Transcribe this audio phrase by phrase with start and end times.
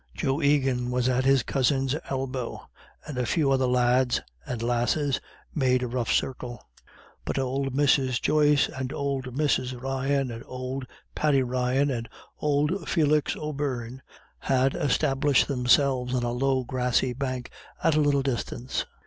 [0.15, 2.65] Joe Egan was at his cousin's elbow,
[3.05, 5.21] and a few other lads and lasses
[5.53, 6.59] made a rough circle.
[7.23, 8.19] But old Mrs.
[8.19, 9.79] Joyce, and old Mrs.
[9.79, 12.09] Ryan, and old Paddy Ryan, and
[12.39, 14.01] old Felix O'Beirne
[14.39, 17.51] had established themselves on a low grassy bank
[17.83, 18.87] at a little distance.